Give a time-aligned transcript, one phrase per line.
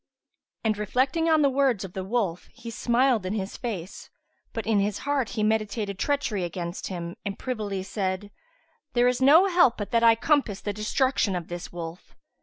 [0.65, 4.09] '"And reflecting on the words of the wolf he smiled in his face,
[4.51, 8.31] but in his heart he meditated treachery against him and privily said,
[8.93, 12.15] "There is no help but that I compass the destruction of this wolf."